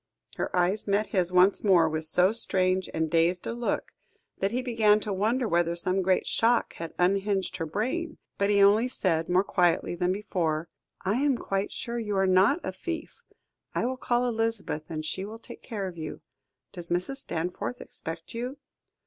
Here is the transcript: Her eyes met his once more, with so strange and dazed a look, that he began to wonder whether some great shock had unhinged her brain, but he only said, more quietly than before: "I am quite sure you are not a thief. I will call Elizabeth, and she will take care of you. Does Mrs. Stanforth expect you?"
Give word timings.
Her 0.37 0.49
eyes 0.55 0.87
met 0.87 1.09
his 1.13 1.31
once 1.31 1.63
more, 1.63 1.87
with 1.87 2.05
so 2.05 2.31
strange 2.31 2.89
and 2.91 3.07
dazed 3.07 3.45
a 3.45 3.53
look, 3.53 3.91
that 4.39 4.49
he 4.49 4.63
began 4.63 4.99
to 5.01 5.13
wonder 5.13 5.47
whether 5.47 5.75
some 5.75 6.01
great 6.01 6.25
shock 6.25 6.73
had 6.73 6.95
unhinged 6.97 7.57
her 7.57 7.67
brain, 7.67 8.17
but 8.39 8.49
he 8.49 8.63
only 8.63 8.87
said, 8.87 9.29
more 9.29 9.43
quietly 9.43 9.93
than 9.93 10.11
before: 10.11 10.69
"I 11.05 11.17
am 11.17 11.37
quite 11.37 11.71
sure 11.71 11.99
you 11.99 12.17
are 12.17 12.25
not 12.25 12.59
a 12.63 12.71
thief. 12.71 13.21
I 13.75 13.85
will 13.85 13.95
call 13.95 14.27
Elizabeth, 14.27 14.85
and 14.89 15.05
she 15.05 15.23
will 15.23 15.37
take 15.37 15.61
care 15.61 15.85
of 15.87 15.99
you. 15.99 16.21
Does 16.71 16.89
Mrs. 16.89 17.17
Stanforth 17.17 17.79
expect 17.79 18.33
you?" 18.33 18.57